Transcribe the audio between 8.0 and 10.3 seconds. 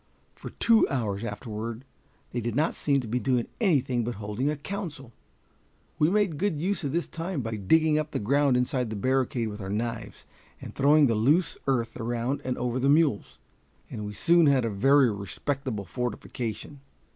the ground inside the barricade with our knives,